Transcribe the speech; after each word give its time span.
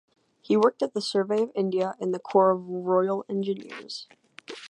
He 0.41 0.57
worked 0.57 0.81
at 0.81 0.95
the 0.95 0.99
Survey 1.01 1.43
of 1.43 1.51
India 1.53 1.93
and 1.99 2.11
the 2.11 2.17
Corps 2.17 2.49
of 2.49 2.67
Royal 2.67 3.23
Engineers. 3.29 4.07